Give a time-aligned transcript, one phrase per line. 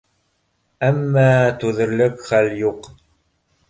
[0.87, 1.27] Әммә
[1.61, 2.95] түҙерлек хәл юҡ.